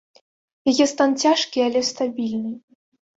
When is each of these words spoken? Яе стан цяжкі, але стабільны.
Яе 0.71 0.85
стан 0.93 1.13
цяжкі, 1.23 1.59
але 1.67 1.81
стабільны. 1.91 2.53